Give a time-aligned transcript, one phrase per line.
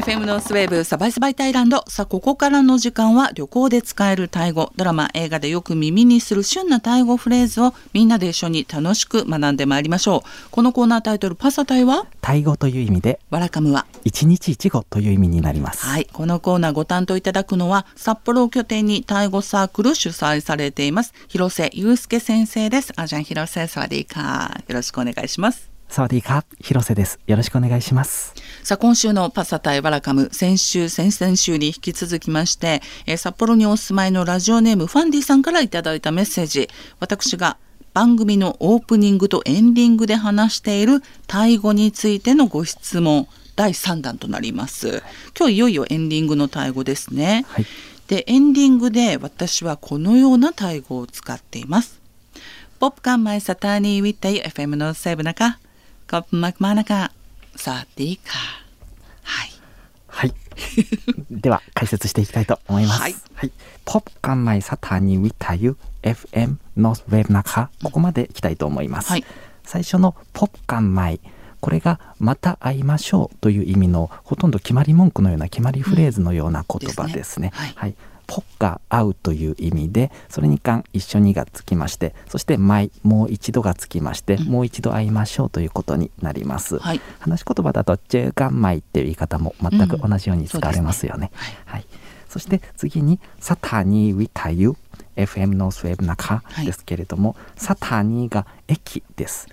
[0.00, 1.84] FM ノースウェーブサバイサバイタイランド。
[1.86, 4.72] さあここからの時間は旅行で使えるタイ語。
[4.74, 10.50] ドラマ映画でよく耳にする旬なタイ語フレーズをみんなで一緒に楽しく学んでまいりましょう。
[10.50, 12.06] このコーナータイトルパサタイは？
[12.22, 13.84] タイ語という意味でワラカムは。
[14.04, 15.84] 一日一語という意味になります。
[15.84, 22.94] はいこのコーナーご担当いただくのは札幌を拠点にタイ語サークル主催されています広瀬祐介先生です。
[22.96, 27.18] あじゃん広瀬サワディーカーよろしくお願いしますサワディーカー広瀬です。
[27.26, 28.32] よろしくお願いします。
[28.62, 36.68] さあ今週のパサタイバラカム先週先々週に引き続きまして、えー札幌にお住まいのラジオネームファンディさんからいただいたメッセージ。
[37.00, 37.56] 私が
[37.92, 43.26] 番組のオープニングとエンディングで話しているタイ語についてのご質問
[43.56, 45.02] 第3弾となります。
[45.36, 47.66] 今日いよいよエンディングのタイ語ですね、はい。
[48.06, 52.00] でエンディングで私はこのようなタイ語を使っています。
[52.78, 55.58] ポップカンマイサターニーウィッタイ FM のセーブナカ
[56.10, 57.12] コップマクマナカ
[57.54, 58.32] サティカ
[59.22, 59.46] は。
[59.46, 59.50] い。
[60.08, 60.34] はい。
[61.30, 63.00] では解説していきたいと思います。
[63.00, 63.08] は
[63.46, 63.52] い。
[63.84, 69.24] ポップカンマイサタニウィタユ FM ノースウェブナカここまでいきたいと思います、はい。
[69.62, 71.20] 最初のポップカンマイ
[71.60, 77.50] これがまた会いましょうという意味のほとんど決まり文句のような決まりフレーズのような言葉ですね。
[77.50, 77.74] ですね。
[77.76, 77.94] はい。
[78.30, 84.44] ポッが会うという意味でそれに関一緒にがつきましてそして毎もう一度がつきまして、うん。
[84.44, 86.78] もう一度会いましょうということになります。
[86.78, 87.00] はい。
[87.18, 91.32] 話し言葉だと「チェガンマイ」っていう言い方も全く同じように使われますよね。
[91.34, 91.58] そうですね。
[91.64, 91.86] はい、
[92.28, 94.76] そして次に「サタニーウィタユ
[95.16, 96.66] FM ノースウェブ中」はい。
[96.66, 99.48] ですけれども、サタニーが駅です。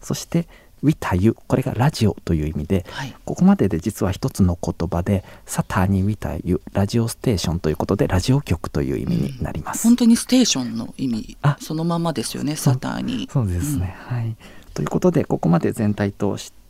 [0.00, 0.48] そして
[0.82, 9.84] ウィタユこれがラジオという意味で、はいここまでで実は一つの言葉で「サタニーウィタユラジオステーション」ということでラジオ局という意味になります。
[9.84, 14.36] 本当にステーションの意味あそのままですよねสถานีそうですね、はい。
[14.74, 16.61] ということでここまで全体通して、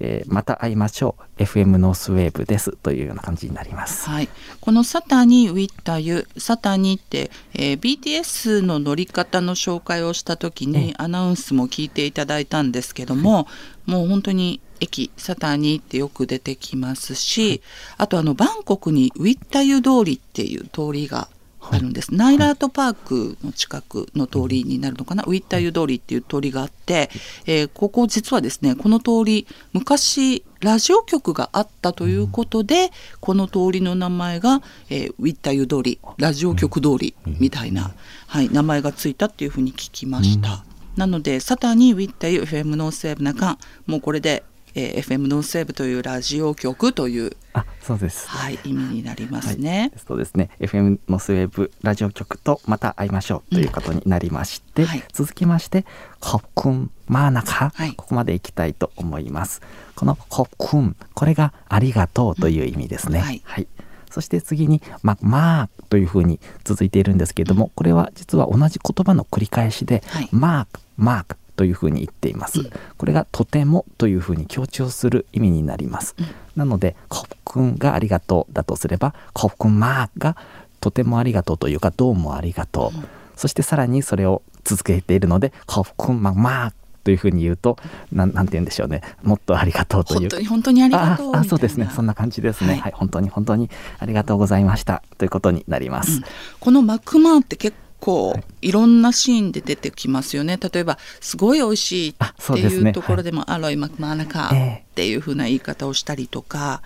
[0.00, 1.42] えーまた会いましょう。
[1.42, 4.08] FM ノースウェーブですというような感じになります。
[4.08, 4.28] はい、
[4.60, 13.46] この「สถานีวิทยุ」「สถานี」って、えー BTS の乗り方の紹介をした時えにアナウンスも聞いていただいたんですけども、
[13.86, 17.62] もう本当に駅 สถานีってよく出てきますし、
[17.96, 21.28] あとあのバンコクにウィッタユ通りっていう通りが
[21.70, 27.10] あるんです、ナイラートパークの近くの通りになるのかな、ウィッタユ通りっていう通りがあって、
[27.46, 32.90] えーここ実はですねこの通り昔ラジオ局があったということで、
[33.20, 37.92] この通りの名前が、えーウィッタユ通りラジオ局通りみたいな、
[38.26, 40.64] はい、名前がついたっていうふうに聞きました、
[40.96, 44.42] なのでサタにウィッタユ FM ノースウェーブなかもうこれで、
[44.78, 48.28] えー FM ノースウェーブというラジオ局という、あ、そうです。
[48.28, 49.90] はい、意味になりますね。
[50.06, 50.50] そうですね。
[50.60, 55.02] FM ノースウェーブラジオ局とまた会いましょうということになりまして、うんはい。
[55.12, 55.84] 続きまして
[56.20, 57.94] 「ขอบคุณมากนะคะ」はい。
[57.94, 59.62] ここまでいきたいと思います。
[59.96, 63.66] この「ขอบคุณ」これが「ありがとう」という意味ですね、うんはい。
[64.12, 70.28] そして次に「มาก」というふうに続いているんですけれども、これは実は同じ言葉の繰り返しで「はい。
[70.30, 72.70] มากมาก」というふうに言っています、うん。
[72.96, 76.14] これが「とても」というふうに強調する意味になります、
[76.54, 80.36] なので「コックン」が「ありがとう」だとすれば「コックンマーク」が
[80.80, 82.98] 「とてもありがとう」というか「どうもありがとう」
[83.34, 87.76] そしてさらにそれを続けているので「コックンマーマーク」というふうに言うと
[88.12, 90.20] なんなんて言うんでしょうねもっとありがとうという。
[90.20, 91.90] 本当に本当にありがとうああそうですね。
[91.92, 92.80] そんな感じですね、はい。
[92.80, 95.02] はい、本当に本当にありがとうございました。
[95.16, 96.20] ということになります、
[96.60, 100.58] このマクマーンって結構いろんなシーンで出てきますよね。
[100.58, 106.82] 例えばすごい美味しいあっていそうところでもアロイマクマーナカええっていう風な言い方をしたりとか。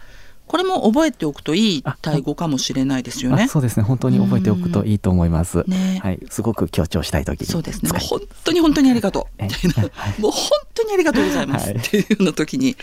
[0.52, 3.44] これも覚えておくといいあタイ語かもしれないですよね。
[3.44, 3.48] あ。
[3.48, 3.84] そうですね。
[3.84, 5.98] 本当に覚えておくといいと思います、ね。
[6.02, 6.20] はい。
[6.28, 7.46] すごく強調したい時に。
[7.46, 7.90] そうですね。
[7.90, 9.34] 本当に本当にありがとう。
[9.38, 9.90] えみたいな、
[10.20, 11.70] もう本当にありがとうございます。
[11.70, 11.76] はい。
[11.76, 12.76] っていうような時に、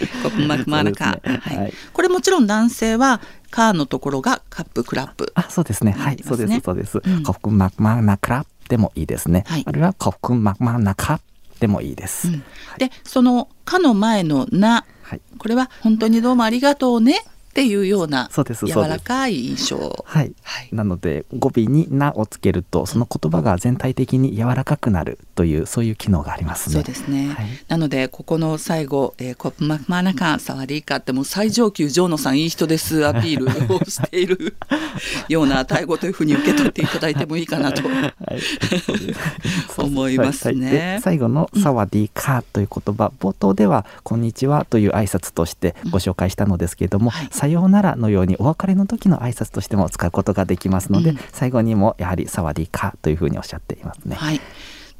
[0.47, 1.57] マク マーナカ、ねはい。
[1.57, 1.73] はい。
[1.93, 5.31] これもちろん男性はカーのところがカップクラップ。
[5.35, 5.91] あそうですね。
[5.91, 7.23] はい、そうですそうです、うん。
[7.23, 9.63] コフクンマクマナクラでもいいですね、はい。
[9.65, 11.19] あるいはコフクンマクマナカ
[11.59, 12.43] でもいいです、うん。
[12.77, 14.85] でその「か」の前の「な。
[15.01, 20.05] はい」これは本当にどうもありがとうねっていうような柔らかい印象。
[20.05, 20.33] はい。
[20.43, 20.69] はい。
[20.71, 26.75] なので語尾に「な」をつけるとその言葉が全体的に柔らかくなるというそういう機能がありますね。
[26.75, 27.47] そうですね、はい。
[27.67, 34.55] なのでここの最後、えーコップマクマーナカンサワディーカってもう最上級ジョーノさんいい人ですアピールをしている
[35.29, 37.81] ようなタイ語というふうに受け取っていただいてもいいかなと。
[37.89, 38.13] はい、
[39.77, 40.99] 思いますね。
[41.01, 51.19] 最後の「サワディーカー」という言葉、冒頭では「こんにちは」という挨拶としてご紹介したのですけれども「はいさようなら」のようにお別れの時の挨拶としても使うことができますので、うん。
[51.31, 54.15] 最後にもやはり「サワディーカー」というふうにおっしゃっていますね。
[54.17, 54.41] はい、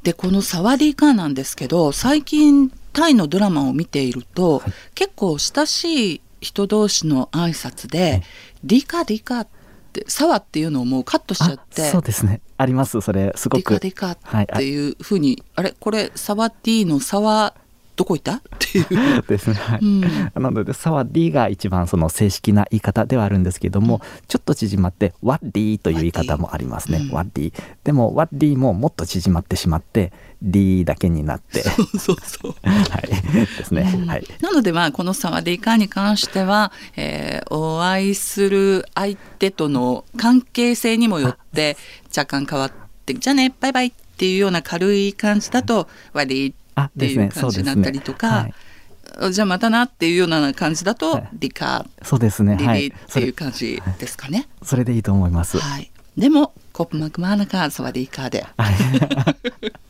[0.02, 4.72] でこのサワディーカーなんですけど最近タイのドラマを見ていると、はい。
[4.94, 8.22] 結構親しい人同士の挨拶で
[8.64, 9.46] 「リカリカ」っ
[9.92, 12.40] て「サワ」っていうのをもうカットしちゃってそうですね。
[12.56, 13.32] ありますそれ。
[13.36, 13.58] すごく。
[13.58, 14.18] リカリカっ
[14.56, 15.74] ていうふうに、あれ？
[15.78, 17.54] これサワディのサワ
[17.96, 18.42] どこ行った？
[18.78, 19.84] いうですね、はい、う。
[19.84, 27.52] ん、なのでサワディが一番その正式な言い方ではあるんですけども、うん、ちょっと縮まってワッディという言い方もありますね、ワッディ。
[27.84, 30.12] でもワッディももっと縮まってしまって
[30.42, 31.62] D だけになって。
[31.62, 32.54] そうそうそう。
[32.64, 33.08] はい。
[33.34, 34.24] ですね、うん、はい。
[34.40, 41.76] なのでまあこのサワディカに関しては、えー、お会いする相手との関係性にもよって
[42.16, 42.72] 若干変わっ
[43.06, 46.52] てじゃあねバイバイっていうような軽い感じだと「ワディ」
[46.84, 48.48] っていう感じになったりとか。
[49.32, 52.56] じゃあまたなっていうような感じだと、はい、リカそうですね。
[52.56, 58.46] リリっていう感じですかね、それでいいと思います、はい、でもコップマクマーナカサワディカーで。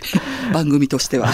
[0.52, 1.28] 番組としては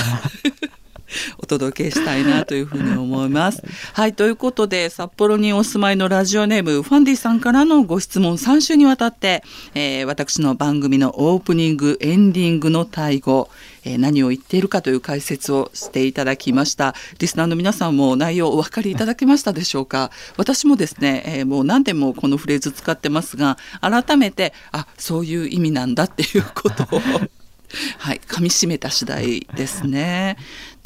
[1.38, 3.62] お届けしたいなというふうに思います。
[3.92, 9.42] はい、ということで札幌にお住まいのラジオネームファンディさんからのご質問3週にわたって、
[9.74, 13.48] えー、私の番組のオープニングエンディングのタイ語、
[13.84, 20.10] えー、何を言っているかという解説をしていただきましたリスナーの皆さんも内容お分かりいただけましたでしょうか？
[20.36, 27.00] 私もですね、えー、もう何点もこのフレーズ使ってますが改めてあそういう意味なんだっていうことを
[27.98, 30.38] はい、噛み締めた次第ですね。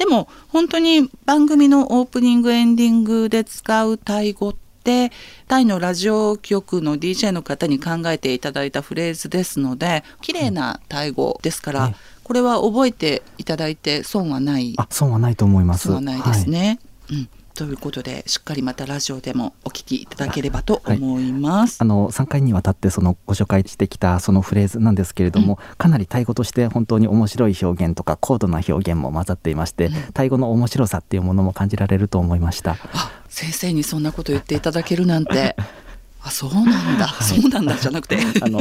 [0.02, 5.12] でも本当に番組のオープニングエンディングで使うタイ語って
[5.46, 11.94] タイのラジオ局の DJ の方に考えていただいたフレーズですので綺麗なタイ語ですから、
[12.24, 14.74] これは覚えていただいて損はない。
[14.76, 15.86] あ損はないと思います。
[15.86, 17.28] 損はないですね、はい、うん
[17.62, 21.80] ということでしっかりまたラジオでもお聞きいただければと思います。
[21.80, 32.78] はい、あの3回にわたってそのご紹介してきたそのフレーズなんですけれども、うん、かなりタイ語として本当に面白い表現とか高度な表現も混ざっていまして、うん、タイ語の面白さっていうものも感じられると思いました。
[32.94, 35.54] あ先生にそんなこと言っていただけるなんて
[36.24, 38.18] あそうなんだ、はい、そうなんだじゃなくて。
[38.40, 38.60] あの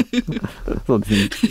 [0.88, 1.46] そうです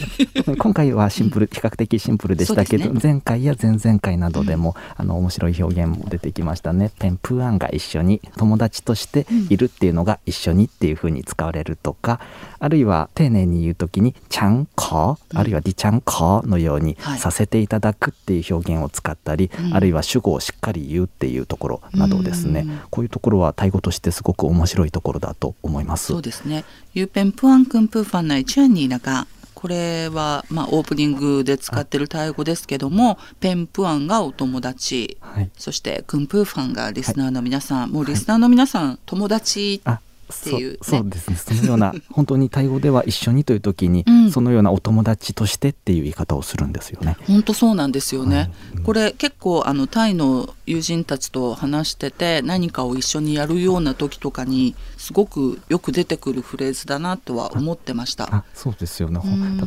[0.46, 0.56] ね。
[0.58, 6.90] 今回はシンプル、比較的シンプルでしたけど、ね、前回や前々回などでも、うん、あの面白い表現も出てきましたね。
[6.98, 12.20] ペンプアンが一緒に友達としているっていうのが一緒にっていうふうに使われるとか、
[12.58, 25.99] あるいは丁寧に言う時にちゃんこ、あるいはディちゃんこのようにさせていただくっていう表現を使ったり、はい、あるいは主語をしっかり言うっていうところなどですね、うん、こういうところはタイ語としてすごく面白いところだと思います。
[26.00, 26.64] そうですね。
[26.94, 29.26] อยู่เป็นเพื่อนคุณผู้ฟังในช่วงนี้นะคะ
[29.60, 40.00] これは、まあ、オープニングで使ってるタイ語ですけどもเป็นเพื่อนがお友達、はい、そしてคุณผู้ฟังがリスナーの皆さん、はい、もうリスナーの皆さん、友達っ
[40.32, 41.36] ていう、ね、そうですね。
[41.36, 47.16] そのような 本当にタイ語では一緒にという時に、うん、そのようなお友達としてっていう言い方をするんですよね。
[47.26, 58.28] 本当そうなんですよね、うん、これ結構あのタイの友人たちと話してて何かを一緒にやるような時とかにすごくよく出てくるフレーズだなとは思ってました。
[58.34, 59.20] あそうですよね。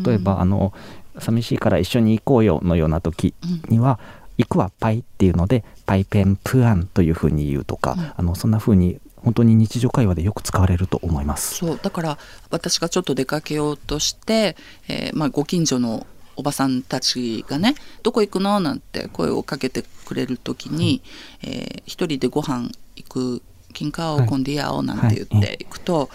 [0.06, 0.74] 例えばあの
[1.20, 3.34] 寂しいから一緒に行こうよのような時
[3.70, 4.24] には、うん。
[4.38, 12.18] 行くはパイっていうのでパイペンプアンというふうに言うとか、うん、あのそんなふうに本当に日常会話でよく使われると思いますそうだから
[12.52, 14.56] 私がちょっと出かけようとして、
[14.88, 16.06] えー、まあ、ご近所の
[16.36, 21.02] おばさんたちがね「どこ行くの?」なんて声をかけてくれる時に、
[21.44, 23.42] はい、えー、一人でご飯行く
[23.74, 25.94] 「金貨をコンディアオ」なんて言って行くと。
[25.94, 26.10] はいはい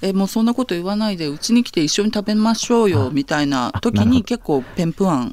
[0.00, 5.32] えもうそんなこと言わないでうちに来て一緒に食べましょうよみたいな時に結構ペンプアン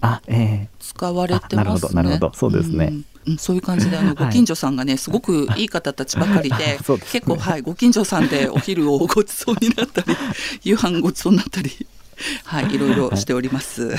[0.79, 1.63] 使われてますね。
[1.63, 2.85] なるほどなるほどそうですね。
[2.85, 3.05] うん
[3.37, 6.79] そういう感じであのご近所さんがね、すごくいい方たちばかりで、 ね、
[7.11, 10.15] 結構はいご近所さんでお昼をごちそうになったり
[10.63, 11.71] 夕飯ごちそうになったり。
[12.45, 13.93] はい、いろいろしております。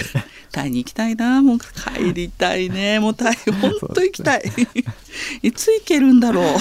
[0.51, 4.43] タイに行きたいな、もう帰りたいね、もうタイ本当行きたい。
[5.43, 6.57] いつ行けるんだろ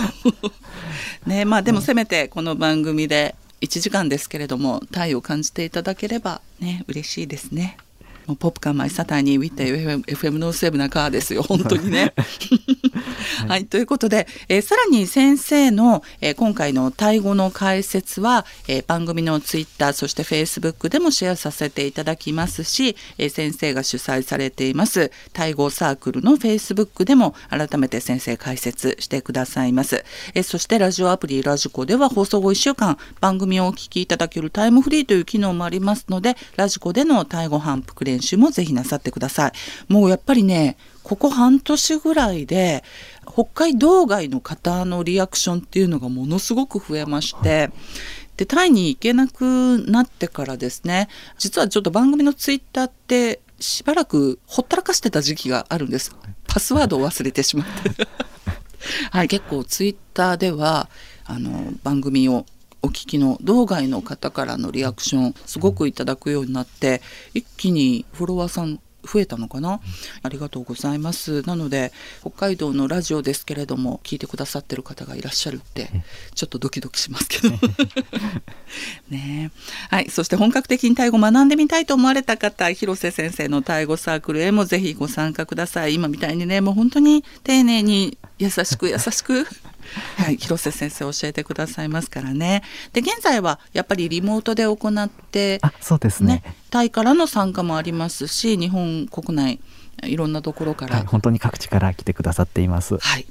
[1.25, 1.29] う。
[1.29, 7.77] ね、まあでもせめてこの番組で1時間ですけれども、タイを感じていただければね、嬉しいですね。
[8.27, 12.13] もうポップカーマイサターにウィッタ FM, FM ノースウェブなカーですよ本当にね。
[13.39, 30.03] はい、はい、ということで、えー、さらに先生の、えー、今回のタイ語の解説は、えー、番組のツイッターそしてフェイスブックでもシェアさせていただきますし、えー、先生が主催されていますタイ語サークルのフェイスブックでも改めて先生解説してくださいます。
[30.33, 39.51] えー、そしてラジオアプリラジコでは放送後1週間番組をお聞きいただけるタイムフリーという機能もありますのでラジコでのタイ語反復練習もぜひなさってください。
[39.93, 42.83] もうやっぱりねここ半年ぐらいで
[43.31, 47.69] 北海道外の方のリアクションっていうのがものすごく増えまして、
[48.37, 51.07] でタイに行けなくなってからですね
[51.37, 56.13] 実はちょっと番組のツイッターってしばらくほったらかしてた時期があるんです
[56.47, 58.07] パスワードを忘れてしまって
[59.11, 60.89] はい結構ツイッターでは
[61.25, 62.45] あの番組を
[62.85, 67.01] お聞きの道外の方からのリアクションすごくいただくようになって
[67.33, 69.79] 一気にフォロワーさん増えたのかな、
[70.23, 71.41] ありがとうございます。
[71.43, 75.89] なので北海道のラジオですけれども聞いてくださってる方がいらっしゃるって
[76.33, 77.55] ちょっとドキドキしますけど。
[79.09, 79.51] ね。
[79.89, 80.09] はい。
[80.09, 85.95] そして本格的にタイ語学んでみたいと思われた方広瀬先生のタイ語サークルへもぜひご参加ください。
[85.95, 89.47] 今みたいにねもう本当に丁寧に優しく優しく
[90.17, 92.63] はい、広瀬先生教えてくださいますからね。
[92.93, 99.59] で現在はやっぱりリモートで行ってあそうですね、ね、タイからの参加もありますし日本国内
[100.03, 102.97] いろんなところから、はい、本当に各地から来てくださっています。
[102.97, 103.25] はい。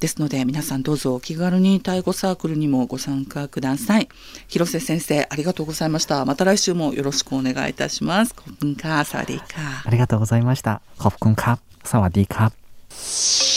[0.00, 4.08] ですので皆さんどうぞお気軽にタイ語サークルにもご参加ください。
[4.48, 6.24] 広瀬先生ありがとうございました。
[6.24, 8.34] また来週もよろしくお願いいたします。
[8.34, 9.88] コップンカーサワディーカー。
[9.88, 10.82] ありがとうございました。
[10.98, 11.58] コップンカー
[11.88, 13.55] サワディーカー